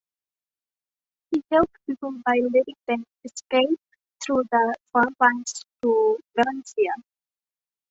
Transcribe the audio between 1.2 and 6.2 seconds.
He helped people by letting them escape through the frontlines to